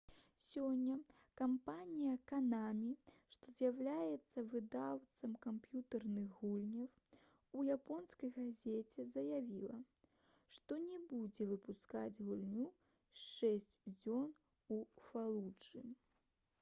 сёння 0.43 0.93
кампанія 1.39 2.13
«канамі» 2.29 2.87
што 3.35 3.51
з'яўляецца 3.57 4.43
выдаўцом 4.53 5.35
камп'ютэрных 5.43 6.31
гульняў 6.39 7.59
у 7.61 7.67
японскай 7.75 8.33
газеце 8.39 9.07
заявіла 9.11 9.79
што 10.59 10.81
не 10.89 10.99
будзе 11.13 11.49
выпускаць 11.53 12.17
гульню 12.23 12.67
«шэсць 13.27 13.71
дзён 14.01 14.35
у 14.79 14.83
фалуджы» 15.07 15.87